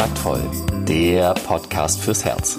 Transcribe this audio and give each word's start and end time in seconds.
Kontaktvoll, 0.00 0.50
der 0.88 1.34
Podcast 1.34 2.00
fürs 2.00 2.24
Herz. 2.24 2.58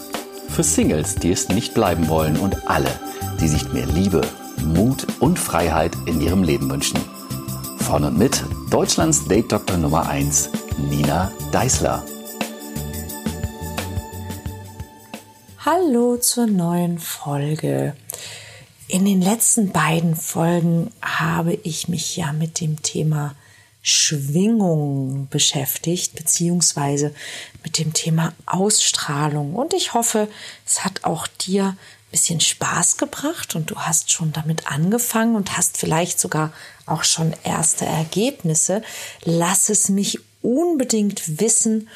Für 0.49 0.62
Singles, 0.62 1.15
die 1.15 1.31
es 1.31 1.49
nicht 1.49 1.74
bleiben 1.74 2.07
wollen 2.07 2.37
und 2.37 2.69
alle, 2.69 2.92
die 3.39 3.47
sich 3.47 3.74
mehr 3.74 3.87
Liebe, 3.87 4.21
Mut 4.63 5.07
und 5.19 5.39
Freiheit 5.39 5.92
in 6.06 6.21
ihrem 6.21 6.43
Leben 6.43 6.69
wünschen. 6.69 6.99
Von 7.79 8.03
und 8.03 8.15
mit 8.19 8.43
Deutschlands 8.69 9.28
Date 9.28 9.51
Doktor 9.51 9.78
Nummer 9.78 10.07
1, 10.07 10.51
Nina 10.88 11.31
Deißler. 11.51 12.03
Hallo 15.65 16.17
zur 16.17 16.45
neuen 16.45 16.99
Folge. 16.99 17.95
In 18.88 19.03
den 19.03 19.19
letzten 19.19 19.71
beiden 19.71 20.16
Folgen 20.16 20.91
habe 21.02 21.55
ich 21.63 21.88
mich 21.88 22.16
ja 22.17 22.33
mit 22.33 22.61
dem 22.61 22.83
Thema 22.83 23.33
Schwingung 23.81 25.27
beschäftigt, 25.30 26.16
beziehungsweise 26.16 27.13
mit 27.63 27.80
dem 27.80 27.94
Thema 27.94 28.34
Ausstrahlung. 28.45 29.55
Und 29.55 29.73
ich 29.73 29.94
hoffe, 29.94 30.27
es 30.66 30.84
hat 30.84 31.03
auch 31.03 31.27
dir 31.27 31.66
ein 31.66 31.77
bisschen 32.12 32.41
Spaß 32.41 32.98
gebracht 32.98 33.55
und 33.55 33.72
du 33.72 33.75
hast 33.77 34.12
schon 34.12 34.34
damit 34.34 34.67
angefangen 34.67 35.36
und 35.36 35.58
hast 35.58 35.77
vielleicht 35.77 36.20
sogar 36.20 36.53
auch 36.86 37.03
schon 37.03 37.34
erste 37.44 37.86
Ergebnisse. 37.86 38.84
Lass 39.23 39.70
es 39.70 39.89
mich 39.89 40.20
unbedingt 40.41 41.39
wissen. 41.39 41.89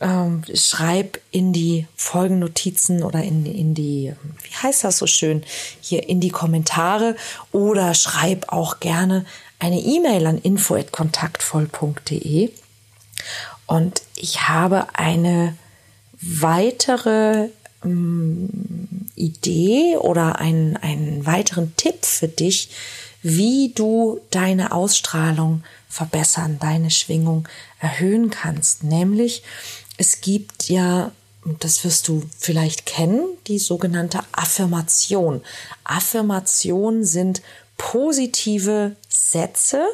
Ähm, 0.00 0.42
schreib 0.54 1.20
in 1.32 1.52
die 1.52 1.86
Folgennotizen 1.96 3.02
oder 3.02 3.22
in, 3.22 3.44
in 3.46 3.74
die, 3.74 4.12
wie 4.42 4.54
heißt 4.62 4.84
das 4.84 4.98
so 4.98 5.08
schön, 5.08 5.42
hier 5.80 6.08
in 6.08 6.20
die 6.20 6.30
Kommentare 6.30 7.16
oder 7.50 7.94
schreib 7.94 8.52
auch 8.52 8.78
gerne 8.78 9.26
eine 9.58 9.80
E-Mail 9.80 10.26
an 10.26 10.38
info@kontaktvoll.de 10.38 12.50
und 13.66 14.02
ich 14.16 14.48
habe 14.48 14.86
eine 14.94 15.56
weitere 16.20 17.48
ähm, 17.84 18.48
Idee 19.14 19.96
oder 19.96 20.38
einen, 20.38 20.76
einen 20.76 21.26
weiteren 21.26 21.74
Tipp 21.76 22.04
für 22.04 22.28
dich, 22.28 22.70
wie 23.22 23.72
du 23.74 24.20
deine 24.30 24.72
Ausstrahlung 24.72 25.62
verbessern, 25.88 26.58
deine 26.60 26.90
Schwingung 26.90 27.48
erhöhen 27.80 28.30
kannst. 28.30 28.84
Nämlich, 28.84 29.42
es 29.96 30.20
gibt 30.20 30.68
ja, 30.68 31.10
das 31.58 31.82
wirst 31.84 32.08
du 32.08 32.22
vielleicht 32.38 32.86
kennen, 32.86 33.24
die 33.46 33.58
sogenannte 33.58 34.20
Affirmation. 34.32 35.42
Affirmationen 35.84 37.04
sind 37.04 37.42
positive 37.76 38.96
Sätze, 39.18 39.84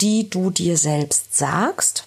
die 0.00 0.30
du 0.30 0.50
dir 0.50 0.76
selbst 0.76 1.36
sagst, 1.36 2.04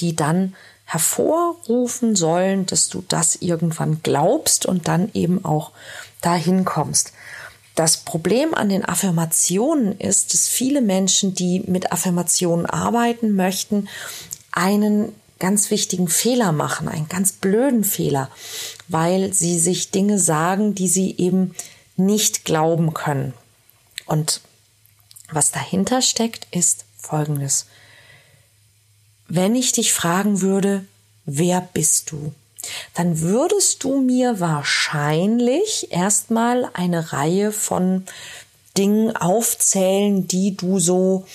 die 0.00 0.16
dann 0.16 0.54
hervorrufen 0.84 2.14
sollen, 2.16 2.66
dass 2.66 2.88
du 2.88 3.02
das 3.08 3.36
irgendwann 3.36 4.02
glaubst 4.02 4.66
und 4.66 4.88
dann 4.88 5.10
eben 5.14 5.44
auch 5.44 5.72
dahin 6.20 6.64
kommst. 6.64 7.12
Das 7.74 7.96
Problem 7.96 8.54
an 8.54 8.68
den 8.68 8.84
Affirmationen 8.84 9.98
ist, 9.98 10.34
dass 10.34 10.48
viele 10.48 10.82
Menschen, 10.82 11.34
die 11.34 11.60
mit 11.60 11.90
Affirmationen 11.92 12.66
arbeiten 12.66 13.34
möchten, 13.34 13.88
einen 14.52 15.14
ganz 15.38 15.70
wichtigen 15.70 16.08
Fehler 16.08 16.52
machen, 16.52 16.88
einen 16.88 17.08
ganz 17.08 17.32
blöden 17.32 17.84
Fehler, 17.84 18.30
weil 18.88 19.32
sie 19.32 19.58
sich 19.58 19.90
Dinge 19.90 20.18
sagen, 20.18 20.74
die 20.74 20.88
sie 20.88 21.16
eben 21.16 21.54
nicht 21.96 22.44
glauben 22.44 22.92
können. 22.92 23.32
Und 24.04 24.42
was 25.34 25.50
dahinter 25.50 26.02
steckt, 26.02 26.46
ist 26.50 26.84
Folgendes. 26.98 27.66
Wenn 29.28 29.54
ich 29.54 29.72
dich 29.72 29.92
fragen 29.92 30.40
würde, 30.40 30.84
wer 31.24 31.60
bist 31.60 32.10
du? 32.10 32.32
Dann 32.94 33.20
würdest 33.20 33.82
du 33.82 34.00
mir 34.00 34.40
wahrscheinlich 34.40 35.90
erstmal 35.90 36.68
eine 36.74 37.12
Reihe 37.12 37.50
von 37.52 38.04
Dingen 38.76 39.16
aufzählen, 39.16 40.28
die 40.28 40.56
du 40.56 40.78
so 40.78 41.26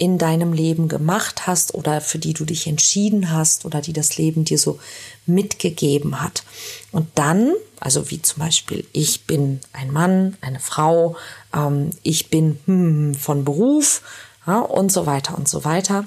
in 0.00 0.16
deinem 0.16 0.54
Leben 0.54 0.88
gemacht 0.88 1.46
hast 1.46 1.74
oder 1.74 2.00
für 2.00 2.18
die 2.18 2.32
du 2.32 2.46
dich 2.46 2.66
entschieden 2.66 3.30
hast 3.30 3.66
oder 3.66 3.82
die 3.82 3.92
das 3.92 4.16
Leben 4.16 4.46
dir 4.46 4.56
so 4.56 4.80
mitgegeben 5.26 6.22
hat. 6.22 6.42
Und 6.90 7.06
dann, 7.16 7.52
also 7.80 8.10
wie 8.10 8.22
zum 8.22 8.38
Beispiel, 8.38 8.86
ich 8.94 9.26
bin 9.26 9.60
ein 9.74 9.92
Mann, 9.92 10.38
eine 10.40 10.58
Frau, 10.58 11.16
ähm, 11.54 11.90
ich 12.02 12.30
bin 12.30 12.58
hm, 12.64 13.14
von 13.14 13.44
Beruf 13.44 14.00
ja, 14.46 14.60
und 14.60 14.90
so 14.90 15.04
weiter 15.04 15.36
und 15.36 15.50
so 15.50 15.66
weiter. 15.66 16.06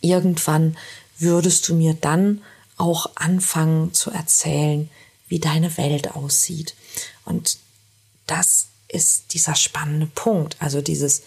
Irgendwann 0.00 0.78
würdest 1.18 1.68
du 1.68 1.74
mir 1.74 1.92
dann 1.92 2.40
auch 2.78 3.10
anfangen 3.14 3.92
zu 3.92 4.10
erzählen, 4.10 4.88
wie 5.28 5.38
deine 5.38 5.76
Welt 5.76 6.16
aussieht. 6.16 6.74
Und 7.26 7.58
das 8.26 8.68
ist 8.88 9.34
dieser 9.34 9.54
spannende 9.54 10.06
Punkt. 10.06 10.56
Also 10.60 10.80
dieses, 10.80 11.24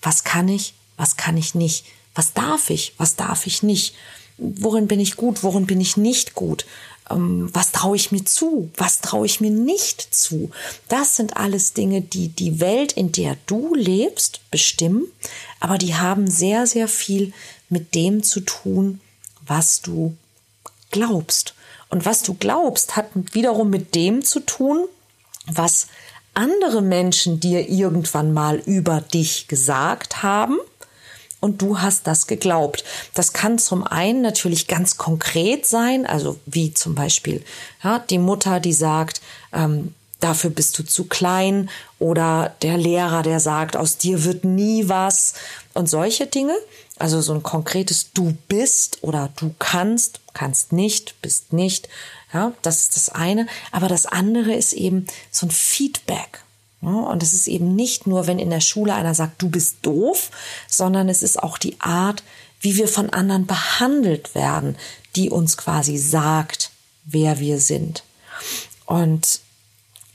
was 0.00 0.24
kann 0.24 0.48
ich, 0.48 0.72
was 1.02 1.16
kann 1.16 1.36
ich 1.36 1.56
nicht, 1.56 1.84
was 2.14 2.32
darf 2.32 2.70
ich, 2.70 2.94
was 2.96 3.16
darf 3.16 3.48
ich 3.48 3.64
nicht, 3.64 3.96
worin 4.38 4.86
bin 4.86 5.00
ich 5.00 5.16
gut, 5.16 5.42
worin 5.42 5.66
bin 5.66 5.80
ich 5.80 5.96
nicht 5.96 6.36
gut, 6.36 6.64
ähm, 7.10 7.50
was 7.52 7.72
traue 7.72 7.96
ich 7.96 8.12
mir 8.12 8.24
zu, 8.24 8.70
was 8.76 9.00
traue 9.00 9.26
ich 9.26 9.40
mir 9.40 9.50
nicht 9.50 10.14
zu. 10.14 10.52
Das 10.88 11.16
sind 11.16 11.36
alles 11.36 11.72
Dinge, 11.72 12.02
die 12.02 12.28
die 12.28 12.60
Welt, 12.60 12.92
in 12.92 13.10
der 13.10 13.36
du 13.46 13.74
lebst, 13.74 14.42
bestimmen, 14.52 15.06
aber 15.58 15.76
die 15.76 15.96
haben 15.96 16.30
sehr, 16.30 16.68
sehr 16.68 16.86
viel 16.86 17.32
mit 17.68 17.96
dem 17.96 18.22
zu 18.22 18.38
tun, 18.38 19.00
was 19.44 19.82
du 19.82 20.16
glaubst. 20.92 21.54
Und 21.88 22.06
was 22.06 22.22
du 22.22 22.34
glaubst, 22.34 22.94
hat 22.94 23.06
wiederum 23.32 23.70
mit 23.70 23.96
dem 23.96 24.24
zu 24.24 24.38
tun, 24.38 24.86
was 25.46 25.88
andere 26.32 26.80
Menschen 26.80 27.40
dir 27.40 27.68
irgendwann 27.68 28.32
mal 28.32 28.58
über 28.64 29.00
dich 29.00 29.48
gesagt 29.48 30.22
haben 30.22 30.58
und 31.42 31.60
du 31.60 31.80
hast 31.80 32.06
das 32.06 32.28
geglaubt. 32.28 32.84
Das 33.14 33.32
kann 33.32 33.58
zum 33.58 33.84
einen 33.84 34.22
natürlich 34.22 34.68
ganz 34.68 34.96
konkret 34.96 35.66
sein, 35.66 36.06
also 36.06 36.38
wie 36.46 36.72
zum 36.72 36.94
Beispiel 36.94 37.44
ja, 37.82 37.98
die 37.98 38.18
Mutter, 38.18 38.60
die 38.60 38.72
sagt, 38.72 39.20
ähm, 39.52 39.92
dafür 40.20 40.50
bist 40.50 40.78
du 40.78 40.84
zu 40.84 41.04
klein 41.04 41.68
oder 41.98 42.54
der 42.62 42.78
Lehrer, 42.78 43.22
der 43.22 43.40
sagt, 43.40 43.76
aus 43.76 43.98
dir 43.98 44.24
wird 44.24 44.44
nie 44.44 44.88
was 44.88 45.34
und 45.74 45.90
solche 45.90 46.28
Dinge. 46.28 46.54
Also 46.98 47.20
so 47.20 47.34
ein 47.34 47.42
konkretes 47.42 48.12
Du 48.12 48.36
bist 48.46 48.98
oder 49.02 49.30
du 49.34 49.52
kannst, 49.58 50.20
kannst 50.34 50.72
nicht, 50.72 51.20
bist 51.22 51.52
nicht. 51.52 51.88
Ja, 52.32 52.52
das 52.62 52.82
ist 52.82 52.96
das 52.96 53.08
eine. 53.08 53.48
Aber 53.72 53.88
das 53.88 54.06
andere 54.06 54.54
ist 54.54 54.74
eben 54.74 55.06
so 55.32 55.46
ein 55.46 55.50
Feedback. 55.50 56.44
Und 56.82 57.22
es 57.22 57.32
ist 57.32 57.46
eben 57.46 57.74
nicht 57.76 58.06
nur, 58.06 58.26
wenn 58.26 58.38
in 58.38 58.50
der 58.50 58.60
Schule 58.60 58.94
einer 58.94 59.14
sagt, 59.14 59.40
du 59.40 59.48
bist 59.48 59.78
doof, 59.82 60.30
sondern 60.68 61.08
es 61.08 61.22
ist 61.22 61.42
auch 61.42 61.56
die 61.56 61.80
Art, 61.80 62.24
wie 62.60 62.76
wir 62.76 62.88
von 62.88 63.10
anderen 63.10 63.46
behandelt 63.46 64.34
werden, 64.34 64.76
die 65.14 65.30
uns 65.30 65.56
quasi 65.56 65.96
sagt, 65.96 66.70
wer 67.04 67.38
wir 67.38 67.60
sind. 67.60 68.02
Und 68.86 69.40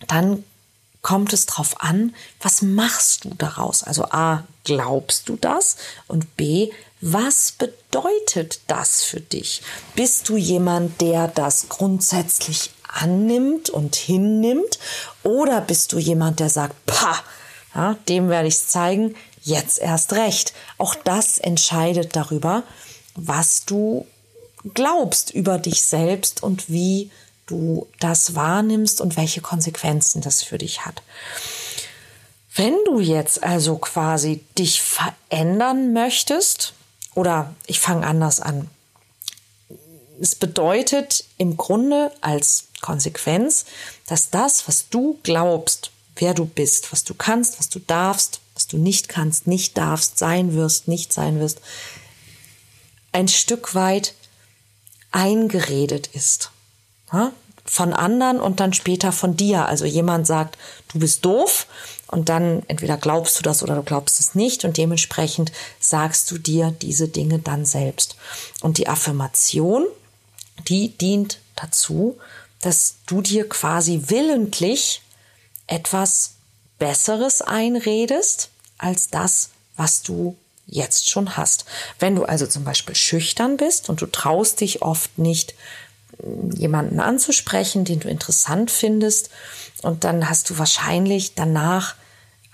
dann 0.08 0.44
kommt 1.02 1.32
es 1.32 1.46
drauf 1.46 1.82
an, 1.82 2.14
was 2.42 2.62
machst 2.62 3.26
du 3.26 3.34
daraus? 3.38 3.84
Also 3.84 4.06
A, 4.06 4.46
glaubst 4.66 5.30
du 5.30 5.38
das? 5.38 5.78
Und 6.08 6.36
B, 6.36 6.70
was 7.00 7.54
bedeutet 7.54 8.60
das 8.68 9.04
für 9.04 9.22
dich? 9.22 9.62
Bist 9.96 10.28
du 10.28 10.36
jemand, 10.36 11.00
der 11.00 11.28
das 11.30 11.70
grundsätzlich 11.70 12.72
annimmt 12.88 13.70
und 13.70 13.96
hinnimmt? 13.96 14.80
Oder 15.24 15.62
bist 15.62 15.94
du 15.94 16.00
jemand, 16.00 16.40
der 16.40 16.50
sagt, 16.50 16.86
pa, 16.86 17.18
ja, 17.76 17.98
dem 18.08 18.30
werde 18.30 18.48
ich 18.48 18.56
es 18.56 18.68
zeigen, 18.68 19.16
jetzt 19.42 19.80
erst 19.80 20.14
recht. 20.14 20.54
Auch 20.78 20.96
das 20.96 21.38
entscheidet 21.38 22.16
darüber, 22.16 22.64
was 23.16 23.66
du 23.66 24.06
glaubst 24.74 25.32
über 25.32 25.58
dich 25.58 25.82
selbst 25.82 26.44
und 26.44 26.70
wie 26.70 27.12
du 27.46 27.88
das 28.00 28.36
wahrnimmst 28.36 29.02
und 29.02 29.16
welche 29.16 29.42
Konsequenzen 29.42 30.22
das 30.22 30.44
für 30.44 30.58
dich 30.58 30.86
hat. 30.86 31.02
Wenn 32.54 32.76
du 32.86 33.00
jetzt 33.00 33.44
also 33.44 33.78
quasi 33.78 34.44
dich 34.58 34.82
verändern 34.82 35.94
möchtest, 35.94 36.74
oder 37.16 37.54
ich 37.68 37.80
fange 37.80 38.06
anders 38.06 38.42
an, 38.42 38.70
es 40.20 40.36
bedeutet 40.36 41.24
im 41.38 41.58
Grunde 41.58 42.12
als 42.22 42.67
Konsequenz, 42.82 43.66
dass 44.06 44.30
das, 44.30 44.68
was 44.68 44.90
du 44.90 45.20
glaubst, 45.24 45.92
wer 46.16 46.34
du 46.34 46.46
bist, 46.46 46.92
was 46.92 47.04
du 47.04 47.14
kannst, 47.14 47.60
was 47.60 47.70
du 47.70 47.80
darfst, 47.80 48.40
was 48.54 48.68
du 48.68 48.78
nicht 48.78 49.10
kannst, 49.10 49.48
nicht 49.48 49.78
darfst, 49.78 50.18
sein 50.18 50.54
wirst, 50.54 50.88
nicht 50.88 51.14
sein 51.14 51.40
wirst, 51.40 51.60
ein 53.12 53.28
Stück 53.28 53.76
weit 53.76 54.14
eingeredet 55.12 56.08
ist. 56.08 56.52
Von 57.66 57.94
anderen 57.94 58.40
und 58.40 58.60
dann 58.60 58.74
später 58.74 59.12
von 59.12 59.36
dir. 59.36 59.66
Also 59.66 59.86
jemand 59.86 60.26
sagt, 60.26 60.58
du 60.94 61.00
bist 61.00 61.26
doof 61.26 61.68
und 62.08 62.30
dann 62.30 62.64
entweder 62.68 62.98
glaubst 62.98 63.38
du 63.38 63.44
das 63.44 63.62
oder 63.62 63.76
du 63.76 63.84
glaubst 63.84 64.20
es 64.20 64.36
nicht 64.36 64.64
und 64.64 64.78
dementsprechend 64.78 65.52
sagst 65.80 66.32
du 66.32 66.38
dir 66.38 66.72
diese 66.82 67.08
Dinge 67.08 67.40
dann 67.40 67.66
selbst. 67.66 68.16
Und 68.62 68.78
die 68.78 68.88
Affirmation 68.88 69.86
die 70.68 70.90
dient 70.98 71.40
dazu, 71.56 72.18
dass 72.68 72.96
du 73.06 73.22
dir 73.22 73.48
quasi 73.48 74.04
willentlich 74.08 75.02
etwas 75.68 76.34
Besseres 76.78 77.42
einredest 77.42 78.50
als 78.78 79.08
das, 79.10 79.52
was 79.78 80.04
du 80.04 80.36
jetzt 80.66 81.10
schon 81.10 81.38
hast. 81.38 81.64
Wenn 81.98 82.18
du 82.18 82.26
also 82.26 82.46
zum 82.46 82.66
Beispiel 82.66 82.94
schüchtern 82.94 83.56
bist 83.56 83.88
und 83.88 84.02
du 84.02 84.06
traust 84.06 84.60
dich 84.60 84.82
oft 84.82 85.18
nicht, 85.18 85.56
jemanden 86.56 87.00
anzusprechen, 87.00 87.86
den 87.86 88.02
du 88.02 88.10
interessant 88.10 88.70
findest, 88.70 89.30
und 89.82 90.04
dann 90.04 90.30
hast 90.30 90.50
du 90.50 90.58
wahrscheinlich 90.58 91.36
danach 91.36 91.96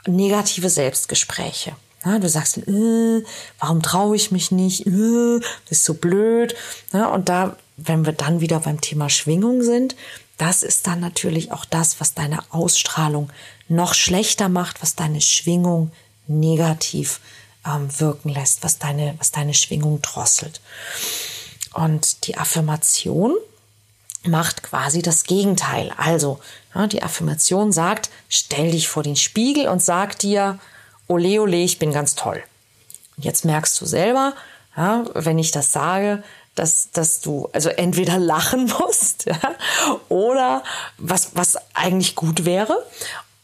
negative 0.05 0.69
Selbstgespräche. 0.69 1.75
Ja, 2.05 2.19
du 2.19 2.29
sagst, 2.29 2.59
äh, 2.59 3.23
warum 3.59 3.81
traue 3.81 4.15
ich 4.15 4.29
mich 4.29 4.51
nicht? 4.51 4.85
Äh, 4.85 5.39
ist 5.71 5.85
so 5.85 5.95
blöd. 5.95 6.53
Ja, 6.91 7.07
und 7.07 7.29
da, 7.29 7.55
wenn 7.77 8.05
wir 8.05 8.13
dann 8.13 8.41
wieder 8.41 8.59
beim 8.59 8.81
Thema 8.81 9.09
Schwingung 9.09 9.61
sind, 9.63 9.95
das 10.37 10.63
ist 10.63 10.87
dann 10.87 10.99
natürlich 10.99 11.51
auch 11.51 11.65
das, 11.65 11.99
was 11.99 12.13
deine 12.13 12.39
Ausstrahlung 12.51 13.31
noch 13.67 13.93
schlechter 13.93 14.49
macht, 14.49 14.81
was 14.81 14.95
deine 14.95 15.21
Schwingung 15.21 15.91
negativ 16.27 17.19
ähm, 17.65 17.87
wirken 17.99 18.29
lässt, 18.29 18.63
was 18.63 18.79
deine, 18.79 19.15
was 19.19 19.31
deine 19.31 19.53
Schwingung 19.53 20.01
drosselt. 20.01 20.61
Und 21.73 22.27
die 22.27 22.37
Affirmation 22.37 23.35
macht 24.23 24.63
quasi 24.63 25.01
das 25.01 25.23
Gegenteil. 25.23 25.91
Also, 25.97 26.39
ja, 26.73 26.87
die 26.87 27.03
Affirmation 27.03 27.71
sagt, 27.71 28.09
stell 28.29 28.71
dich 28.71 28.87
vor 28.87 29.03
den 29.03 29.15
Spiegel 29.15 29.67
und 29.67 29.83
sag 29.83 30.17
dir, 30.19 30.59
ole, 31.07 31.41
ole, 31.41 31.57
ich 31.57 31.79
bin 31.79 31.91
ganz 31.91 32.15
toll. 32.15 32.41
Und 33.17 33.25
jetzt 33.25 33.45
merkst 33.45 33.79
du 33.79 33.85
selber, 33.85 34.33
ja, 34.75 35.05
wenn 35.13 35.39
ich 35.39 35.51
das 35.51 35.71
sage, 35.71 36.23
dass, 36.55 36.91
dass 36.91 37.21
du 37.21 37.49
also 37.53 37.69
entweder 37.69 38.17
lachen 38.19 38.65
musst 38.79 39.25
ja, 39.25 39.39
oder 40.09 40.63
was, 40.97 41.31
was 41.35 41.57
eigentlich 41.73 42.15
gut 42.15 42.45
wäre 42.45 42.77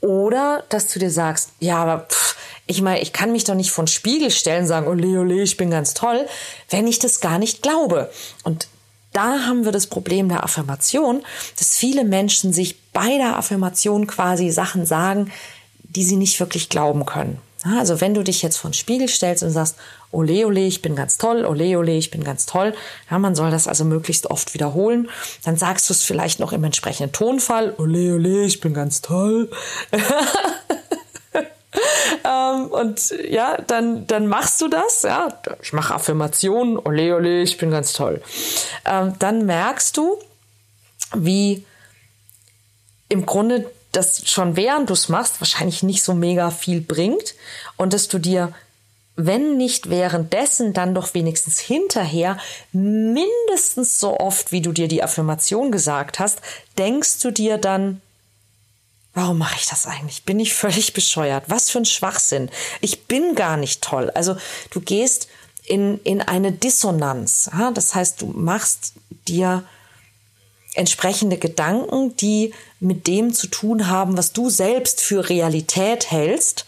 oder 0.01 0.63
dass 0.69 0.87
du 0.87 0.99
dir 0.99 1.11
sagst, 1.11 1.51
ja, 1.59 1.77
aber 1.77 2.07
pff, 2.09 2.35
ich 2.67 2.81
meine, 2.81 3.01
ich 3.01 3.13
kann 3.13 3.31
mich 3.31 3.45
doch 3.45 3.55
nicht 3.55 3.71
vor 3.71 3.83
den 3.83 3.87
Spiegel 3.87 4.31
stellen 4.31 4.67
sagen, 4.67 4.87
ole, 4.87 5.19
ole, 5.19 5.41
ich 5.41 5.57
bin 5.57 5.71
ganz 5.71 5.93
toll, 5.95 6.27
wenn 6.69 6.87
ich 6.87 6.99
das 6.99 7.19
gar 7.19 7.39
nicht 7.39 7.63
glaube. 7.63 8.11
Und 8.43 8.67
da 9.11 9.45
haben 9.45 9.65
wir 9.65 9.71
das 9.71 9.87
Problem 9.87 10.29
der 10.29 10.43
Affirmation, 10.43 11.23
dass 11.57 11.75
viele 11.75 12.05
Menschen 12.05 12.53
sich 12.53 12.79
bei 12.91 13.17
der 13.17 13.37
Affirmation 13.37 14.05
quasi 14.05 14.51
Sachen 14.51 14.85
sagen, 14.85 15.31
die 15.83 16.03
sie 16.03 16.15
nicht 16.15 16.39
wirklich 16.39 16.69
glauben 16.69 17.05
können. 17.05 17.41
Also 17.63 17.99
wenn 17.99 18.13
du 18.13 18.23
dich 18.23 18.41
jetzt 18.41 18.57
vor 18.57 18.69
den 18.69 18.73
Spiegel 18.73 19.09
stellst 19.09 19.43
und 19.43 19.51
sagst, 19.51 19.75
ole 20.11 20.45
ole, 20.45 20.61
ich 20.61 20.81
bin 20.81 20.95
ganz 20.95 21.17
toll, 21.17 21.45
ole 21.45 21.77
ole, 21.77 21.97
ich 21.97 22.09
bin 22.09 22.23
ganz 22.23 22.45
toll, 22.45 22.73
ja, 23.11 23.19
man 23.19 23.35
soll 23.35 23.51
das 23.51 23.67
also 23.67 23.83
möglichst 23.83 24.27
oft 24.27 24.53
wiederholen, 24.53 25.09
dann 25.43 25.57
sagst 25.57 25.89
du 25.89 25.93
es 25.93 26.03
vielleicht 26.03 26.39
noch 26.39 26.53
im 26.53 26.63
entsprechenden 26.63 27.11
Tonfall, 27.11 27.75
ole 27.77 28.15
ole, 28.15 28.43
ich 28.45 28.61
bin 28.61 28.73
ganz 28.73 29.01
toll. 29.01 29.51
ähm, 32.23 32.67
und 32.67 33.13
ja, 33.29 33.57
dann, 33.67 34.07
dann 34.07 34.27
machst 34.27 34.61
du 34.61 34.69
das, 34.69 35.03
ja, 35.03 35.27
ich 35.61 35.73
mache 35.73 35.93
Affirmationen, 35.93 36.77
ole 36.77 37.13
ole, 37.13 37.41
ich 37.41 37.57
bin 37.57 37.71
ganz 37.71 37.91
toll. 37.91 38.21
Ähm, 38.85 39.15
dann 39.19 39.45
merkst 39.45 39.97
du, 39.97 40.17
wie 41.13 41.65
im 43.09 43.25
Grunde 43.25 43.69
das 43.91 44.29
schon 44.29 44.55
während 44.55 44.89
du 44.89 44.93
es 44.93 45.09
machst 45.09 45.41
wahrscheinlich 45.41 45.83
nicht 45.83 46.03
so 46.03 46.13
mega 46.13 46.51
viel 46.51 46.81
bringt 46.81 47.35
und 47.77 47.93
dass 47.93 48.07
du 48.07 48.19
dir, 48.19 48.53
wenn 49.15 49.57
nicht 49.57 49.89
währenddessen, 49.89 50.73
dann 50.73 50.93
doch 50.93 51.13
wenigstens 51.13 51.59
hinterher 51.59 52.37
mindestens 52.71 53.99
so 53.99 54.17
oft, 54.17 54.51
wie 54.51 54.61
du 54.61 54.71
dir 54.71 54.87
die 54.87 55.03
Affirmation 55.03 55.71
gesagt 55.71 56.19
hast, 56.19 56.39
denkst 56.77 57.19
du 57.19 57.31
dir 57.31 57.57
dann, 57.57 58.01
Warum 59.15 59.39
mache 59.39 59.55
ich 59.57 59.65
das 59.65 59.87
eigentlich? 59.87 60.23
Bin 60.23 60.39
ich 60.39 60.53
völlig 60.53 60.93
bescheuert? 60.93 61.45
Was 61.47 61.69
für 61.69 61.79
ein 61.79 61.85
Schwachsinn. 61.85 62.49
Ich 62.79 63.05
bin 63.05 63.35
gar 63.35 63.57
nicht 63.57 63.81
toll. 63.81 64.11
Also 64.11 64.37
du 64.69 64.81
gehst 64.81 65.27
in, 65.65 65.99
in 66.03 66.21
eine 66.21 66.51
Dissonanz. 66.51 67.49
Das 67.73 67.95
heißt, 67.95 68.21
du 68.21 68.27
machst 68.27 68.93
dir 69.27 69.63
entsprechende 70.75 71.37
Gedanken, 71.37 72.15
die 72.17 72.53
mit 72.79 73.07
dem 73.07 73.33
zu 73.33 73.47
tun 73.47 73.87
haben, 73.87 74.17
was 74.17 74.33
du 74.33 74.49
selbst 74.49 75.01
für 75.01 75.29
Realität 75.29 76.11
hältst 76.11 76.65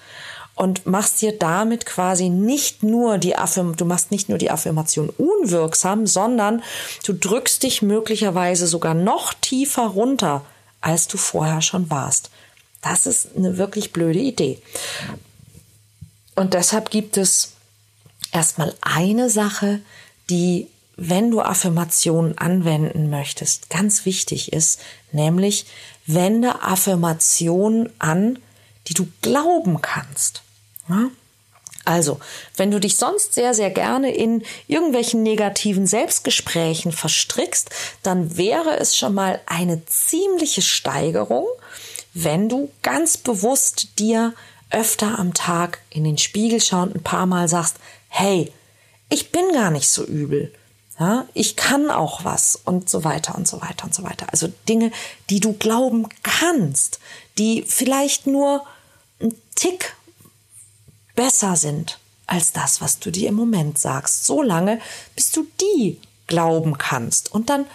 und 0.56 0.86
machst 0.86 1.22
dir 1.22 1.38
damit 1.38 1.86
quasi 1.86 2.30
nicht 2.30 2.84
nur 2.84 3.18
die 3.18 3.36
Affirm 3.36 3.76
du 3.76 3.86
machst 3.86 4.12
nicht 4.12 4.30
nur 4.30 4.38
die 4.38 4.52
Affirmation 4.52 5.10
unwirksam, 5.10 6.08
sondern 6.08 6.62
du 7.06 7.14
drückst 7.14 7.64
dich 7.64 7.82
möglicherweise 7.82 8.68
sogar 8.68 8.94
noch 8.94 9.34
tiefer 9.34 9.88
runter, 9.88 10.44
als 10.82 11.08
du 11.08 11.18
vorher 11.18 11.62
schon 11.62 11.90
warst. 11.90 12.30
Das 12.82 13.06
ist 13.06 13.36
eine 13.36 13.58
wirklich 13.58 13.94
blöde 13.94 14.20
Idee. 14.20 14.60
Und 16.36 16.54
deshalb 16.54 16.90
gibt 16.90 17.18
es 17.18 17.54
erstmal 18.32 18.74
eine 18.82 19.30
Sache, 19.30 19.82
die 20.30 20.68
wenn 20.98 21.32
du 21.32 21.42
Affirmationen 21.42 22.38
anwenden 22.38 23.10
möchtest, 23.10 23.70
ganz 23.70 24.06
wichtig 24.06 24.54
ist, 24.54 24.80
nämlich 25.12 25.66
wende 26.06 26.62
Affirmationen 26.62 27.90
an, 28.00 28.40
die 28.88 28.94
du 28.94 29.08
glauben 29.22 29.82
kannst. 29.82 30.44
Ja? 30.90 31.10
Also, 31.84 32.20
wenn 32.58 32.70
du 32.70 32.80
dich 32.80 32.98
sonst 32.98 33.34
sehr, 33.34 33.54
sehr 33.54 33.72
gerne 33.72 34.14
in 34.14 34.44
irgendwelchen 34.68 35.24
negativen 35.24 35.88
Selbstgesprächen 35.88 36.92
verstrickst, 36.92 37.70
dann 38.04 38.38
wäre 38.38 38.78
es 38.80 38.96
schon 38.96 39.16
mal 39.16 39.40
eine 39.48 39.86
ziemliche 39.86 40.62
Steigerung, 40.62 41.48
wenn 42.14 42.50
du 42.50 42.70
ganz 42.84 43.18
bewusst 43.18 44.00
dir 44.00 44.34
öfter 44.70 45.18
am 45.18 45.34
Tag 45.34 45.80
in 45.90 46.04
den 46.04 46.18
Spiegel 46.18 46.62
schauend 46.62 46.96
ein 46.96 47.04
paar 47.04 47.26
Mal 47.26 47.48
sagst, 47.48 47.78
hey, 48.10 48.52
ich 49.10 49.32
bin 49.32 49.52
gar 49.52 49.72
nicht 49.72 49.90
so 49.90 50.06
übel. 50.06 50.54
Ja, 51.02 51.26
ich 51.34 51.56
kann 51.56 51.90
auch 51.90 52.26
was 52.26 52.60
und 52.64 52.88
so 52.88 53.04
weiter 53.04 53.34
und 53.34 53.48
so 53.48 53.60
weiter 53.60 53.86
und 53.86 53.96
so 53.96 54.04
weiter. 54.04 54.28
Also 54.32 54.54
Dinge, 54.70 54.92
die 55.32 55.40
du 55.40 55.54
glauben 55.54 56.08
kannst, 56.22 57.00
die 57.40 57.64
vielleicht 57.64 58.28
nur 58.28 58.64
ein 59.20 59.34
Tick 59.56 59.96
besser 61.16 61.56
sind 61.56 61.98
als 62.28 62.52
das, 62.52 62.82
was 62.82 63.00
du 63.00 63.10
dir 63.10 63.30
im 63.30 63.34
Moment 63.34 63.80
sagst. 63.80 64.26
So 64.28 64.44
lange, 64.44 64.80
bis 65.16 65.32
du 65.32 65.48
die 65.60 66.00
glauben 66.28 66.78
kannst 66.78 67.34
und 67.34 67.50
dann 67.50 67.66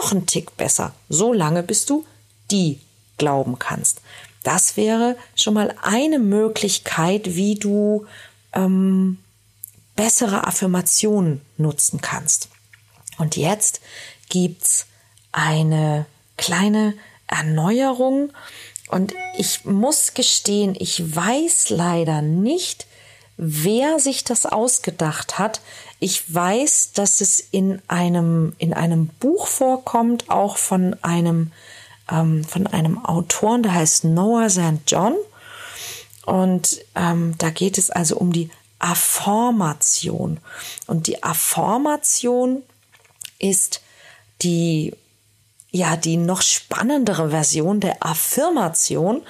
noch 0.00 0.10
ein 0.10 0.26
Tick 0.26 0.56
besser. 0.56 0.92
So 1.08 1.32
lange, 1.32 1.62
bis 1.62 1.86
du 1.86 2.04
die 2.50 2.80
glauben 3.16 3.60
kannst. 3.60 4.00
Das 4.42 4.76
wäre 4.76 5.16
schon 5.36 5.54
mal 5.54 5.72
eine 5.82 6.18
Möglichkeit, 6.18 7.36
wie 7.36 7.54
du 7.54 8.06
ähm, 8.52 9.18
bessere 9.94 10.48
Affirmationen 10.48 11.42
nutzen 11.58 12.00
kannst. 12.00 12.48
Und 13.22 13.36
jetzt 13.36 13.80
gibt's 14.30 14.86
eine 15.30 16.06
kleine 16.36 16.94
Erneuerung. 17.28 18.32
Und 18.88 19.14
ich 19.38 19.64
muss 19.64 20.14
gestehen, 20.14 20.74
ich 20.76 21.14
weiß 21.14 21.70
leider 21.70 22.20
nicht, 22.20 22.86
wer 23.36 24.00
sich 24.00 24.24
das 24.24 24.44
ausgedacht 24.44 25.38
hat. 25.38 25.60
Ich 26.00 26.34
weiß, 26.34 26.94
dass 26.94 27.20
es 27.20 27.38
in 27.38 27.80
einem, 27.86 28.54
in 28.58 28.74
einem 28.74 29.06
Buch 29.06 29.46
vorkommt, 29.46 30.28
auch 30.28 30.56
von 30.56 30.96
einem, 31.02 31.52
ähm, 32.10 32.42
von 32.42 32.66
einem 32.66 33.04
Autoren, 33.04 33.62
der 33.62 33.74
heißt 33.74 34.02
Noah 34.02 34.50
St. 34.50 34.82
John. 34.88 35.14
Und 36.26 36.84
ähm, 36.96 37.36
da 37.38 37.50
geht 37.50 37.78
es 37.78 37.88
also 37.88 38.16
um 38.16 38.32
die 38.32 38.50
Affirmation. 38.80 40.40
Und 40.88 41.06
die 41.06 41.22
Affirmation 41.22 42.64
ist 43.42 43.82
die 44.42 44.94
ja 45.72 45.96
die 45.96 46.18
noch 46.18 46.42
spannendere 46.42 47.30
Version 47.30 47.80
der 47.80 48.04
Affirmation, 48.04 49.22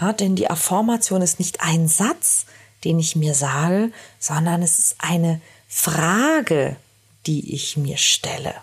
ja, 0.00 0.12
denn 0.12 0.34
die 0.34 0.50
Affirmation 0.50 1.22
ist 1.22 1.38
nicht 1.38 1.60
ein 1.60 1.88
Satz, 1.88 2.46
den 2.84 2.98
ich 2.98 3.16
mir 3.16 3.34
sage, 3.34 3.92
sondern 4.18 4.62
es 4.62 4.78
ist 4.78 4.96
eine 4.98 5.40
Frage, 5.68 6.76
die 7.26 7.54
ich 7.54 7.76
mir 7.76 7.98
stelle. 7.98 8.54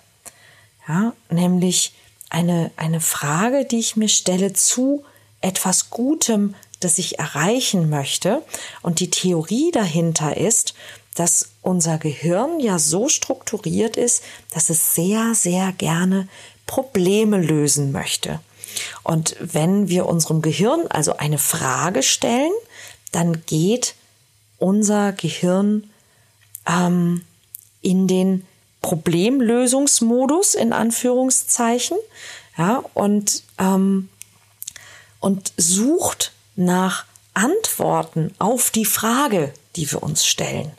Ja, 0.87 1.13
nämlich 1.29 1.93
eine, 2.29 2.71
eine 2.75 3.01
Frage, 3.01 3.65
die 3.65 3.79
ich 3.79 3.95
mir 3.95 4.09
stelle 4.09 4.53
zu 4.53 5.05
etwas 5.41 5.91
Gutem, 5.91 6.55
das 6.79 6.97
ich 6.97 7.19
erreichen 7.19 7.89
möchte. 7.89 8.43
Und 8.81 8.99
die 8.99 9.11
Theorie 9.11 9.71
dahinter 9.71 10.37
ist, 10.37 10.73
dass 11.17 11.50
unser 11.63 11.97
Gehirn 11.97 12.59
ja 12.59 12.77
so 12.77 13.09
strukturiert 13.09 13.97
ist, 13.97 14.24
dass 14.53 14.69
es 14.69 14.93
sehr, 14.93 15.33
sehr 15.33 15.71
gerne 15.71 16.27
Probleme 16.67 17.41
lösen 17.41 17.91
möchte. 17.91 18.39
Und 19.03 19.36
wenn 19.39 19.89
wir 19.89 20.05
unserem 20.05 20.43
Gehirn 20.43 20.86
also 20.89 21.17
eine 21.17 21.39
Frage 21.39 22.03
stellen, 22.03 22.51
dann 23.12 23.43
geht 23.47 23.95
unser 24.59 25.12
Gehirn 25.12 25.89
ähm, 26.67 27.24
in 27.81 28.07
den 28.07 28.45
Problemlösungsmodus 28.81 30.53
in 30.53 30.71
Anführungszeichen, 30.71 31.97
ja, 32.59 32.83
und, 32.93 33.41
ähm, 33.57 34.09
und 35.19 35.51
sucht 35.57 36.31
nach 36.55 37.05
Antworten 37.33 38.36
auf 38.38 38.69
die 38.69 38.86
Frage, 38.86 39.51
die 39.75 39.91
wir 39.91 40.03
uns 40.03 40.24
stellen. 40.24 40.71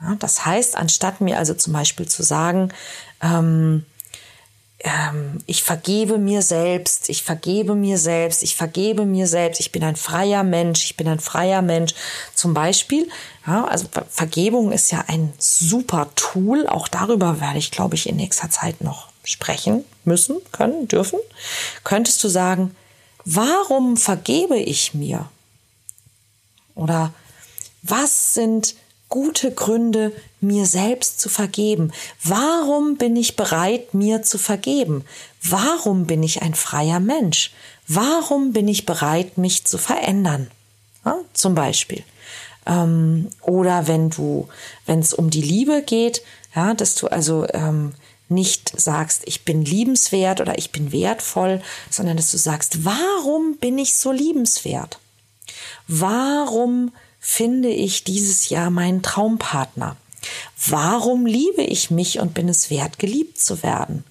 Ja, 0.00 0.14
das 0.18 0.44
heißt, 0.44 0.76
anstatt 0.76 1.20
mir 1.20 1.38
also 1.38 1.54
zum 1.54 1.72
Beispiel 1.72 2.06
zu 2.06 2.22
sagen, 2.22 2.72
ähm, 3.22 3.84
ähm, 4.80 5.38
ich 5.46 5.62
vergebe 5.62 6.18
mir 6.18 6.42
selbst, 6.42 7.08
ich 7.08 7.22
vergebe 7.22 7.74
mir 7.74 7.98
selbst, 7.98 8.42
ich 8.42 8.56
vergebe 8.56 9.06
mir 9.06 9.26
selbst, 9.26 9.60
ich 9.60 9.72
bin 9.72 9.82
ein 9.82 9.96
freier 9.96 10.44
Mensch, 10.44 10.84
ich 10.84 10.96
bin 10.96 11.08
ein 11.08 11.18
freier 11.18 11.62
Mensch. 11.62 11.94
Zum 12.34 12.52
Beispiel, 12.52 13.08
ja, 13.46 13.64
also 13.64 13.86
Vergebung 14.08 14.72
ist 14.72 14.92
ja 14.92 15.04
ein 15.08 15.32
super 15.38 16.10
Tool. 16.14 16.66
Auch 16.66 16.88
darüber 16.88 17.40
werde 17.40 17.58
ich, 17.58 17.70
glaube 17.70 17.94
ich, 17.94 18.08
in 18.08 18.16
nächster 18.16 18.50
Zeit 18.50 18.82
noch 18.82 19.08
sprechen 19.24 19.84
müssen, 20.04 20.36
können, 20.52 20.86
dürfen. 20.88 21.18
Könntest 21.82 22.22
du 22.22 22.28
sagen, 22.28 22.76
warum 23.24 23.96
vergebe 23.96 24.58
ich 24.58 24.94
mir? 24.94 25.28
Oder 26.74 27.12
was 27.82 28.34
sind 28.34 28.76
gute 29.08 29.52
Gründe, 29.52 30.12
mir 30.40 30.66
selbst 30.66 31.20
zu 31.20 31.28
vergeben? 31.28 31.92
Warum 32.22 32.96
bin 32.96 33.16
ich 33.16 33.36
bereit, 33.36 33.94
mir 33.94 34.22
zu 34.22 34.38
vergeben? 34.38 35.04
Warum 35.42 36.06
bin 36.06 36.22
ich 36.22 36.42
ein 36.42 36.54
freier 36.54 37.00
Mensch? 37.00 37.52
Warum 37.88 38.52
bin 38.52 38.68
ich 38.68 38.86
bereit, 38.86 39.38
mich 39.38 39.64
zu 39.64 39.78
verändern? 39.78 40.50
Ja, 41.04 41.18
zum 41.32 41.54
Beispiel. 41.54 42.02
Ähm, 42.66 43.28
oder 43.42 43.86
wenn 43.86 44.10
du, 44.10 44.48
wenn 44.86 44.98
es 44.98 45.14
um 45.14 45.30
die 45.30 45.42
Liebe 45.42 45.82
geht, 45.82 46.22
ja, 46.54 46.74
dass 46.74 46.96
du 46.96 47.06
also 47.06 47.46
ähm, 47.52 47.94
nicht 48.28 48.72
sagst, 48.78 49.22
ich 49.26 49.44
bin 49.44 49.64
liebenswert 49.64 50.40
oder 50.40 50.58
ich 50.58 50.72
bin 50.72 50.90
wertvoll, 50.90 51.62
sondern 51.90 52.16
dass 52.16 52.32
du 52.32 52.38
sagst, 52.38 52.84
warum 52.84 53.56
bin 53.58 53.78
ich 53.78 53.94
so 53.94 54.10
liebenswert? 54.10 54.98
Warum 55.86 56.92
finde 57.28 57.70
ich 57.70 58.04
dieses 58.04 58.50
Jahr 58.50 58.70
meinen 58.70 59.02
Traumpartner? 59.02 59.96
Warum 60.68 61.26
liebe 61.26 61.62
ich 61.62 61.90
mich 61.90 62.20
und 62.20 62.34
bin 62.34 62.48
es 62.48 62.70
wert, 62.70 63.00
geliebt 63.00 63.38
zu 63.38 63.64
werden? 63.64 64.04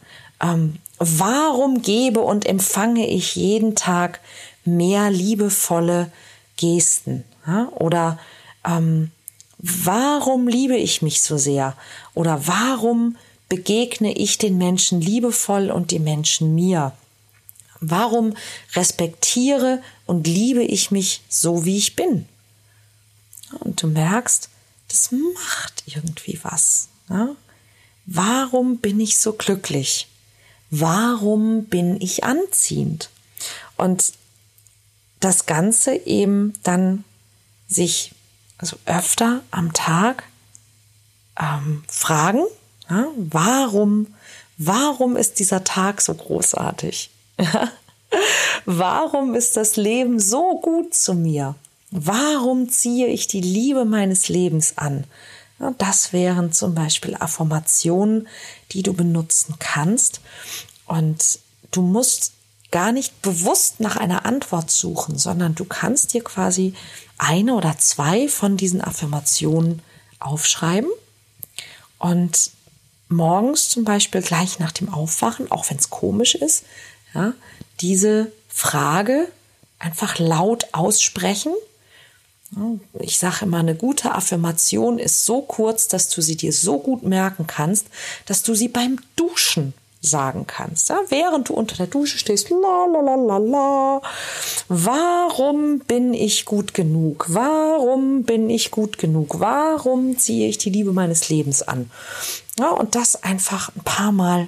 Ähm, 0.44 0.80
warum 1.00 1.82
gebe 1.82 2.20
und 2.20 2.46
empfange 2.46 3.10
ich 3.10 3.36
jeden 3.36 3.74
Tag 3.74 4.20
mehr 4.66 5.10
liebevolle 5.12 6.12
Gesten? 6.58 7.24
Ja? 7.48 7.70
Oder 7.76 8.20
ähm, 8.66 9.12
warum 9.60 10.50
liebe 10.50 10.76
ich 10.76 11.02
mich 11.02 11.22
so 11.22 11.38
sehr? 11.38 11.78
Oder 12.16 12.46
warum 12.48 13.16
begegne 13.48 14.12
ich 14.12 14.38
den 14.38 14.58
Menschen 14.58 15.00
liebevoll 15.00 15.72
und 15.72 15.92
die 15.92 16.00
Menschen 16.00 16.54
mir? 16.54 16.92
Warum 17.80 18.34
respektiere 18.74 19.82
und 20.06 20.28
liebe 20.28 20.64
ich 20.64 20.92
mich 20.92 21.22
so, 21.30 21.64
wie 21.64 21.78
ich 21.78 21.96
bin? 21.96 22.28
Und 23.60 23.82
du 23.82 23.88
merkst, 23.88 24.50
das 24.88 25.12
macht 25.12 25.84
irgendwie 25.86 26.40
was. 26.44 26.90
Ne? 27.10 27.36
Warum 28.06 28.78
bin 28.78 29.00
ich 29.00 29.18
so 29.20 29.34
glücklich? 29.34 30.08
Warum 30.70 31.66
bin 31.66 32.00
ich 32.02 32.24
anziehend? 32.24 33.10
Und 33.78 34.14
das 35.20 35.46
Ganze 35.46 35.96
eben 35.96 36.54
dann 36.64 37.04
sich 37.68 38.12
also 38.58 38.78
öfter 38.86 39.42
am 39.52 39.74
Tag 39.74 40.24
ähm, 41.40 41.84
fragen, 41.88 42.44
ja, 42.90 43.08
warum, 43.16 44.14
warum 44.58 45.18
ist 45.18 45.40
dieser 45.40 45.64
Tag 45.64 46.02
so 46.02 46.14
großartig? 46.14 47.10
warum 48.66 49.34
ist 49.34 49.58
das 49.58 49.76
Leben 49.76 50.20
so 50.20 50.60
gut 50.62 50.94
zu 50.94 51.14
mir? 51.14 51.56
Warum 51.98 52.68
ziehe 52.68 53.08
ich 53.08 53.28
die 53.28 53.40
Liebe 53.40 53.86
meines 53.86 54.28
Lebens 54.28 54.78
an? 54.78 55.06
Das 55.78 56.12
wären 56.12 56.52
zum 56.52 56.76
Beispiel 56.76 57.16
Affirmationen, 57.16 58.28
die 58.74 58.84
du 58.84 58.92
benutzen 58.92 59.56
kannst. 59.60 60.20
Und 60.88 61.40
du 61.72 61.82
musst 61.82 62.34
gar 62.70 62.92
nicht 62.92 63.22
bewusst 63.22 63.80
nach 63.80 63.96
einer 63.96 64.26
Antwort 64.26 64.72
suchen, 64.72 65.18
sondern 65.18 65.56
du 65.56 65.64
kannst 65.64 66.14
dir 66.14 66.22
quasi 66.22 66.74
eine 67.18 67.56
oder 67.56 67.78
zwei 67.78 68.28
von 68.28 68.58
diesen 68.58 68.82
Affirmationen 68.82 69.82
aufschreiben 70.20 70.90
und 71.98 72.52
morgens 73.08 73.70
zum 73.70 73.86
Beispiel 73.86 74.22
gleich 74.22 74.60
nach 74.60 74.74
dem 74.74 74.94
Aufwachen, 74.94 75.50
auch 75.50 75.70
wenn 75.70 75.78
es 75.78 75.90
komisch 75.90 76.36
ist, 76.36 76.66
ja, 77.14 77.34
diese 77.80 78.34
Frage 78.50 79.32
einfach 79.80 80.20
laut 80.20 80.68
aussprechen 80.74 81.54
ich 83.00 83.20
sage 83.20 83.46
immer, 83.46 83.58
eine 83.58 83.76
gute 83.76 84.14
Affirmation 84.14 85.00
ist 85.00 85.26
so 85.26 85.42
kurz, 85.42 85.88
dass 85.88 86.10
du 86.10 86.22
sie 86.22 86.38
dir 86.38 86.54
so 86.54 86.80
gut 86.80 87.04
merken 87.04 87.48
kannst, 87.48 87.88
dass 88.26 88.44
du 88.44 88.56
sie 88.56 88.70
beim 88.70 89.00
Duschen 89.16 89.74
sagen 90.02 90.46
kannst. 90.48 90.90
Ja, 90.90 91.00
während 91.10 91.50
du 91.50 91.54
unter 91.54 91.76
der 91.76 91.88
Dusche 91.88 92.18
stehst, 92.18 92.50
la 92.50 92.86
la 92.86 93.02
la 93.02 93.16
la 93.16 93.38
la. 93.38 94.02
Warum 94.70 95.80
bin 95.80 96.14
ich 96.14 96.46
gut 96.46 96.74
genug? 96.74 97.26
Warum 97.30 98.24
bin 98.24 98.50
ich 98.50 98.72
gut 98.72 98.98
genug? 98.98 99.40
Warum 99.40 100.18
ziehe 100.18 100.48
ich 100.48 100.58
die 100.58 100.70
Liebe 100.70 100.94
meines 100.94 101.30
Lebens 101.30 101.62
an? 101.62 101.90
Ja, 102.58 102.70
und 102.70 102.96
das 102.96 103.24
einfach 103.24 103.76
ein 103.76 103.84
paar 103.84 104.12
Mal 104.12 104.48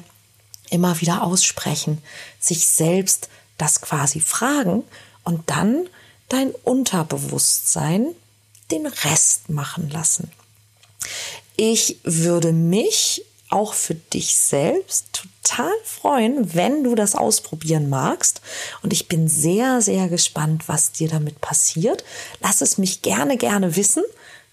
immer 0.70 1.02
wieder 1.02 1.24
aussprechen, 1.24 2.02
sich 2.40 2.68
selbst 2.68 3.30
das 3.58 3.82
quasi 3.82 4.20
fragen 4.20 4.84
und 5.24 5.50
dann 5.50 5.88
dein 6.30 6.52
Unterbewusstsein 6.52 8.08
den 8.72 8.86
Rest 8.86 9.50
machen 9.50 9.90
lassen. 9.90 10.32
Ich 11.56 12.00
würde 12.04 12.52
mich 12.52 13.24
auch 13.50 13.74
für 13.74 13.96
dich 13.96 14.36
selbst 14.36 15.08
total 15.14 15.72
freuen, 15.84 16.54
wenn 16.54 16.84
du 16.84 16.96
das 16.96 17.16
ausprobieren 17.16 17.90
magst. 17.90 18.42
Und 18.84 18.92
ich 18.92 19.08
bin 19.08 19.28
sehr, 19.28 19.82
sehr 19.82 20.10
gespannt, 20.10 20.68
was 20.68 20.92
dir 20.92 21.08
damit 21.08 21.40
passiert. 21.40 22.04
Lass 22.42 22.62
es 22.62 22.78
mich 22.78 23.02
gerne, 23.02 23.38
gerne 23.38 23.76
wissen. 23.76 24.04